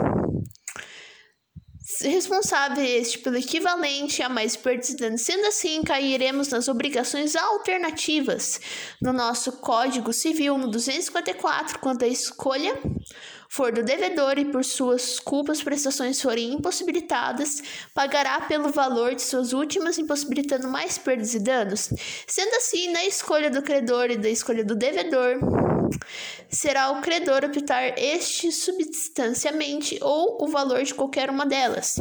responsável 2.00 2.82
este 2.82 3.18
pelo 3.18 3.36
equivalente 3.36 4.22
a 4.22 4.30
mais 4.30 4.56
perdas 4.56 4.94
danos. 4.94 5.20
Sendo 5.20 5.46
assim, 5.48 5.82
cairemos 5.82 6.48
nas 6.48 6.66
obrigações 6.66 7.36
alternativas 7.36 8.58
no 9.02 9.12
nosso 9.12 9.52
Código 9.52 10.14
Civil 10.14 10.56
no 10.56 10.70
254, 10.70 11.78
quando 11.78 12.04
a 12.04 12.08
escolha 12.08 12.74
for 13.48 13.72
do 13.72 13.82
devedor 13.82 14.38
e 14.38 14.44
por 14.44 14.64
suas 14.64 15.18
culpas 15.18 15.62
prestações 15.62 16.20
forem 16.20 16.52
impossibilitadas, 16.52 17.62
pagará 17.94 18.40
pelo 18.42 18.70
valor 18.70 19.14
de 19.14 19.22
suas 19.22 19.52
últimas, 19.52 19.98
impossibilitando 19.98 20.68
mais 20.68 20.98
perdas 20.98 21.34
e 21.34 21.40
danos. 21.40 21.90
Sendo 22.26 22.54
assim, 22.56 22.90
na 22.92 23.04
escolha 23.04 23.50
do 23.50 23.62
credor 23.62 24.10
e 24.10 24.16
da 24.16 24.28
escolha 24.28 24.64
do 24.64 24.74
devedor, 24.74 25.38
será 26.48 26.90
o 26.90 27.00
credor 27.00 27.44
optar 27.44 27.98
este 27.98 28.50
substancialmente 28.52 29.98
ou 30.02 30.42
o 30.42 30.48
valor 30.48 30.82
de 30.82 30.94
qualquer 30.94 31.30
uma 31.30 31.46
delas. 31.46 31.96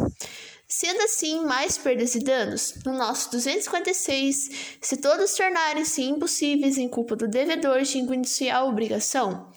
Sendo 0.67 1.01
assim, 1.03 1.45
mais 1.45 1.77
perdas 1.77 2.15
e 2.15 2.19
danos. 2.19 2.73
No 2.83 2.93
nosso 2.93 3.29
256, 3.31 4.77
se 4.81 4.97
todos 4.97 5.35
tornarem-se 5.35 6.01
impossíveis 6.01 6.77
em 6.77 6.89
culpa 6.89 7.15
do 7.15 7.27
devedor 7.27 7.83
de 7.83 7.99
iniciar 7.99 8.57
a 8.57 8.65
obrigação, 8.65 9.47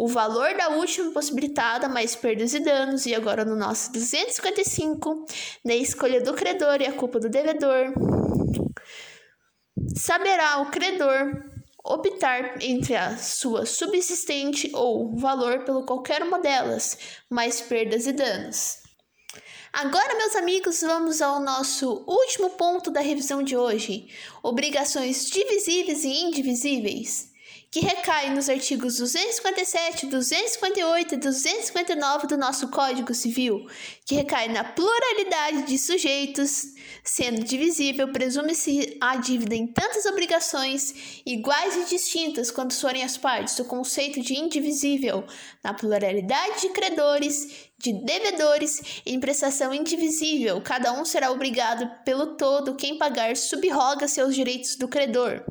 o 0.00 0.08
valor 0.08 0.56
da 0.56 0.70
última 0.70 1.12
possibilitada 1.12 1.86
mais 1.86 2.16
perdas 2.16 2.54
e 2.54 2.60
danos, 2.60 3.04
e 3.04 3.14
agora 3.14 3.44
no 3.44 3.54
nosso 3.54 3.92
255, 3.92 5.26
na 5.62 5.74
escolha 5.74 6.22
do 6.22 6.32
credor 6.32 6.80
e 6.80 6.86
a 6.86 6.92
culpa 6.92 7.20
do 7.20 7.28
devedor, 7.28 7.92
saberá 9.94 10.62
o 10.62 10.70
credor 10.70 11.44
optar 11.84 12.62
entre 12.62 12.96
a 12.96 13.18
sua 13.18 13.66
subsistente 13.66 14.70
ou 14.72 15.14
valor 15.18 15.64
pelo 15.64 15.84
qualquer 15.84 16.22
uma 16.22 16.38
delas, 16.38 16.96
mais 17.28 17.60
perdas 17.60 18.06
e 18.06 18.12
danos. 18.12 18.78
Agora, 19.70 20.16
meus 20.16 20.34
amigos, 20.34 20.80
vamos 20.80 21.20
ao 21.20 21.40
nosso 21.40 22.04
último 22.06 22.48
ponto 22.50 22.90
da 22.90 23.00
revisão 23.00 23.42
de 23.42 23.54
hoje: 23.54 24.08
obrigações 24.42 25.28
divisíveis 25.28 26.04
e 26.04 26.08
indivisíveis 26.08 27.29
que 27.70 27.78
recai 27.78 28.34
nos 28.34 28.48
artigos 28.48 28.96
257, 28.96 30.06
258 30.06 31.14
e 31.14 31.18
259 31.18 32.26
do 32.26 32.36
nosso 32.36 32.66
Código 32.68 33.14
Civil, 33.14 33.64
que 34.04 34.16
recai 34.16 34.48
na 34.48 34.64
pluralidade 34.64 35.62
de 35.62 35.78
sujeitos, 35.78 36.64
sendo 37.04 37.44
divisível, 37.44 38.10
presume-se 38.10 38.98
a 39.00 39.16
dívida 39.18 39.54
em 39.54 39.68
tantas 39.68 40.04
obrigações 40.06 41.22
iguais 41.24 41.76
e 41.76 41.84
distintas 41.84 42.50
quanto 42.50 42.74
forem 42.74 43.04
as 43.04 43.16
partes, 43.16 43.56
o 43.60 43.64
conceito 43.64 44.20
de 44.20 44.34
indivisível, 44.36 45.24
na 45.62 45.72
pluralidade 45.72 46.62
de 46.62 46.70
credores, 46.70 47.70
de 47.78 47.92
devedores 48.04 49.00
em 49.06 49.20
prestação 49.20 49.72
indivisível, 49.72 50.60
cada 50.60 50.92
um 50.92 51.04
será 51.04 51.30
obrigado 51.30 51.88
pelo 52.04 52.34
todo, 52.36 52.74
quem 52.74 52.98
pagar 52.98 53.36
subroga 53.36 54.08
seus 54.08 54.34
direitos 54.34 54.74
do 54.74 54.88
credor 54.88 55.44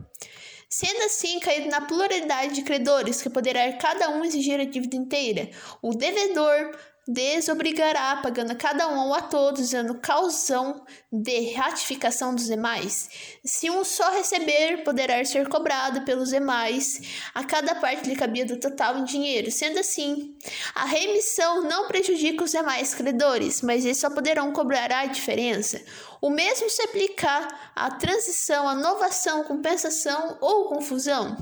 sendo 0.69 1.03
assim 1.03 1.39
caído 1.39 1.67
na 1.67 1.82
pluralidade 1.82 2.53
de 2.53 2.62
credores, 2.62 3.21
que 3.21 3.29
poderá 3.29 3.73
cada 3.73 4.10
um 4.12 4.23
exigir 4.23 4.60
a 4.60 4.65
dívida 4.65 4.95
inteira. 4.95 5.49
O 5.82 5.95
devedor 5.95 6.77
desobrigará, 7.12 8.17
pagando 8.17 8.52
a 8.52 8.56
cada 8.56 8.88
um 8.88 9.08
ou 9.08 9.15
a 9.15 9.22
todos, 9.22 9.62
usando 9.62 9.95
causão 9.95 10.86
de 11.12 11.54
ratificação 11.54 12.36
dos 12.36 12.45
demais. 12.45 13.10
Se 13.43 13.67
um 13.67 13.84
só 13.84 14.12
receber, 14.12 14.84
poderá 14.84 15.26
ser 15.26 15.50
cobrado 15.50 16.02
pelos 16.02 16.30
demais, 16.30 17.02
a 17.34 17.43
cada 17.43 17.74
parte 17.74 18.08
lhe 18.08 18.15
cabia 18.15 18.45
do 18.45 18.60
total 18.60 19.00
em 19.00 19.06
dinheiro. 19.06 19.50
Sendo 19.50 19.80
assim, 19.80 20.38
a 20.76 20.86
remissão 20.86 21.63
não 21.63 21.88
prejudica 21.88 22.43
os 22.43 22.52
demais 22.52 22.93
credores, 22.93 23.63
mas 23.63 23.86
eles 23.86 23.98
só 23.98 24.12
poderão 24.12 24.54
cobrar 24.54 24.91
a 24.91 25.08
diferença. 25.08 25.82
O 26.22 26.30
mesmo 26.30 26.69
se 26.69 26.84
aplicar 26.84 27.72
à 27.76 27.89
transição, 27.89 28.69
à 28.69 28.76
novação, 28.76 29.45
compensação 29.45 30.38
ou 30.41 30.69
confusão. 30.69 31.36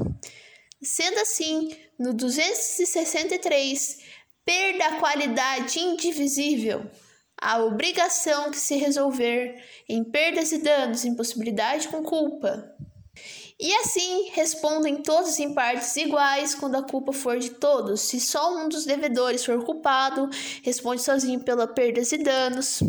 Sendo 0.82 1.20
assim, 1.20 1.76
no 2.00 2.14
263, 2.14 4.07
perda 4.48 4.86
a 4.86 5.00
qualidade 5.00 5.78
indivisível, 5.78 6.90
a 7.38 7.62
obrigação 7.66 8.50
que 8.50 8.58
se 8.58 8.78
resolver 8.78 9.62
em 9.90 10.06
perdas 10.06 10.54
e 10.54 10.60
danos, 10.60 11.04
impossibilidade 11.04 11.90
com 11.90 12.02
culpa. 12.02 12.74
E 13.60 13.74
assim 13.74 14.30
respondem 14.34 15.02
todos 15.02 15.38
em 15.40 15.54
partes 15.54 15.96
iguais 15.98 16.56
quando 16.56 16.76
a 16.76 16.84
culpa 16.84 17.12
for 17.12 17.40
de 17.40 17.50
todos. 17.50 18.02
Se 18.02 18.22
só 18.22 18.56
um 18.56 18.70
dos 18.70 18.86
devedores 18.86 19.44
for 19.44 19.62
culpado, 19.66 20.30
responde 20.64 21.02
sozinho 21.02 21.40
pela 21.42 21.68
perdas 21.68 22.12
e 22.12 22.20
danos. 22.20 22.82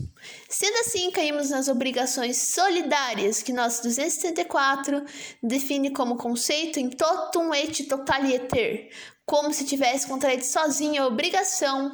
Sendo 0.49 0.79
assim, 0.81 1.11
caímos 1.11 1.51
nas 1.51 1.69
obrigações 1.69 2.37
solidárias, 2.37 3.43
que 3.43 3.53
nosso 3.53 3.83
274 3.83 5.05
define 5.43 5.91
como 5.91 6.19
conceito 6.19 6.79
em 6.79 6.91
totum 6.91 7.53
et 7.55 7.85
totaliter, 7.85 8.91
como 9.29 9.53
se 9.53 9.65
tivesse 9.67 10.09
contraído 10.09 10.45
sozinho 10.45 11.03
a 11.03 11.07
obrigação. 11.07 11.93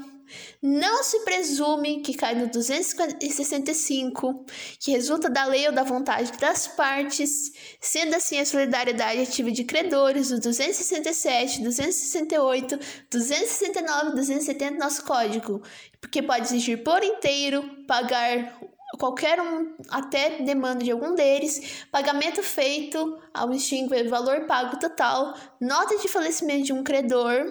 Não 0.62 1.02
se 1.02 1.20
presume 1.20 2.00
que 2.00 2.14
cai 2.14 2.34
no 2.34 2.48
265, 2.48 4.46
que 4.80 4.92
resulta 4.92 5.28
da 5.28 5.44
lei 5.44 5.66
ou 5.66 5.72
da 5.72 5.82
vontade 5.82 6.32
das 6.38 6.66
partes, 6.68 7.52
sendo 7.80 8.14
assim 8.14 8.38
a 8.38 8.46
solidariedade 8.46 9.20
ativa 9.20 9.50
de 9.50 9.64
credores, 9.64 10.30
do 10.30 10.40
267, 10.40 11.60
268, 11.60 12.78
269 13.10 14.10
e 14.10 14.14
270 14.14 14.72
do 14.72 14.78
nosso 14.78 15.04
código, 15.04 15.60
porque 16.00 16.22
pode 16.22 16.46
exigir 16.46 16.82
por 16.82 17.02
inteiro, 17.02 17.84
pagar 17.86 18.58
qualquer 18.96 19.40
um, 19.40 19.74
até 19.88 20.42
demanda 20.42 20.84
de 20.84 20.90
algum 20.90 21.14
deles, 21.14 21.86
pagamento 21.90 22.42
feito 22.42 23.18
ao 23.32 23.52
extinguir 23.52 24.08
valor 24.08 24.42
pago 24.46 24.78
total, 24.78 25.34
nota 25.60 25.98
de 25.98 26.08
falecimento 26.08 26.64
de 26.64 26.72
um 26.72 26.82
credor, 26.82 27.50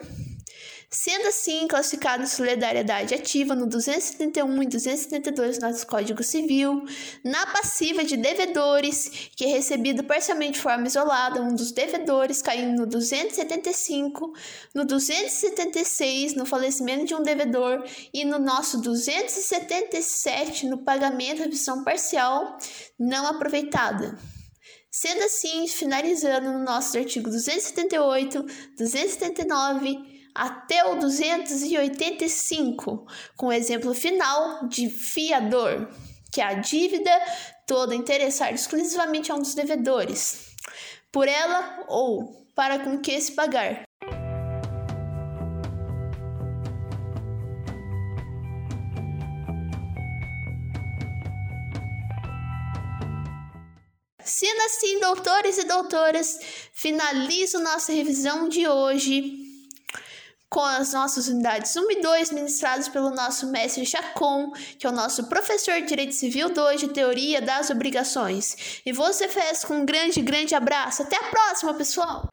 sendo 0.93 1.27
assim 1.27 1.67
classificado 1.67 2.21
em 2.21 2.27
solidariedade 2.27 3.15
ativa 3.15 3.55
no 3.55 3.65
271 3.65 4.61
e 4.61 4.67
272 4.67 5.57
do 5.57 5.67
nosso 5.67 5.87
Código 5.87 6.21
Civil, 6.21 6.85
na 7.23 7.47
passiva 7.47 8.03
de 8.03 8.15
devedores, 8.15 9.31
que 9.35 9.45
é 9.45 9.47
recebido 9.47 10.03
parcialmente 10.03 10.53
de 10.53 10.61
forma 10.61 10.85
isolada, 10.85 11.41
um 11.41 11.55
dos 11.55 11.71
devedores 11.71 12.43
caindo 12.43 12.81
no 12.81 12.85
275, 12.85 14.33
no 14.75 14.85
276 14.85 16.35
no 16.35 16.45
falecimento 16.45 17.05
de 17.05 17.15
um 17.15 17.23
devedor 17.23 17.83
e 18.13 18.23
no 18.23 18.37
nosso 18.37 18.79
277 18.79 20.67
no 20.67 20.83
pagamento 20.83 21.37
de 21.37 21.43
revisão 21.43 21.83
parcial 21.83 22.55
não 22.99 23.25
aproveitada. 23.25 24.15
Sendo 24.91 25.23
assim, 25.23 25.67
finalizando 25.67 26.53
no 26.53 26.59
nosso 26.59 26.95
artigo 26.95 27.31
278, 27.31 28.45
279 28.77 30.12
até 30.33 30.85
o 30.85 30.95
285, 30.95 33.05
com 33.37 33.47
o 33.47 33.53
exemplo 33.53 33.93
final 33.93 34.67
de 34.67 34.89
fiador, 34.89 35.87
que 36.31 36.41
é 36.41 36.45
a 36.45 36.55
dívida 36.55 37.11
toda 37.67 37.95
interessada 37.95 38.51
exclusivamente 38.51 39.31
a 39.31 39.35
um 39.35 39.39
dos 39.39 39.53
devedores, 39.53 40.55
por 41.11 41.27
ela 41.27 41.85
ou 41.87 42.47
para 42.55 42.79
com 42.79 42.99
que 42.99 43.21
se 43.21 43.33
pagar. 43.33 43.83
Sendo 54.25 54.61
assim, 54.61 54.99
doutores 54.99 55.57
e 55.57 55.65
doutoras, 55.65 56.39
finalizo 56.73 57.59
nossa 57.59 57.91
revisão 57.91 58.49
de 58.49 58.67
hoje 58.67 59.42
com 60.53 60.63
as 60.63 60.93
nossas 60.93 61.27
unidades 61.27 61.75
1 61.75 61.91
e 61.91 62.01
2 62.01 62.31
ministradas 62.31 62.87
pelo 62.87 63.09
nosso 63.09 63.47
mestre 63.47 63.83
Chacon, 63.87 64.51
que 64.77 64.85
é 64.85 64.89
o 64.89 64.93
nosso 64.93 65.23
professor 65.23 65.81
de 65.81 65.87
Direito 65.87 66.13
Civil 66.13 66.53
2 66.53 66.79
de 66.79 66.87
Teoria 66.89 67.41
das 67.41 67.71
Obrigações. 67.71 68.55
E 68.85 68.93
você 68.93 69.27
fez 69.27 69.65
com 69.65 69.79
um 69.79 69.85
grande, 69.85 70.21
grande 70.21 70.53
abraço. 70.53 71.01
Até 71.01 71.17
a 71.17 71.23
próxima, 71.23 71.73
pessoal! 71.73 72.29